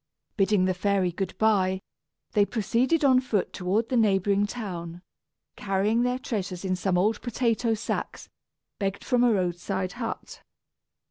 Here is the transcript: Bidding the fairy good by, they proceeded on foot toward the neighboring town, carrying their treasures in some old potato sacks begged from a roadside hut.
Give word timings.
Bidding 0.35 0.65
the 0.65 0.73
fairy 0.73 1.11
good 1.11 1.37
by, 1.37 1.79
they 2.31 2.43
proceeded 2.43 3.05
on 3.05 3.19
foot 3.21 3.53
toward 3.53 3.89
the 3.89 3.95
neighboring 3.95 4.47
town, 4.47 5.03
carrying 5.55 6.01
their 6.01 6.17
treasures 6.17 6.65
in 6.65 6.75
some 6.75 6.97
old 6.97 7.21
potato 7.21 7.75
sacks 7.75 8.27
begged 8.79 9.03
from 9.03 9.23
a 9.23 9.31
roadside 9.31 9.91
hut. 9.91 10.41